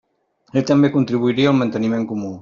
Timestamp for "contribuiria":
0.95-1.51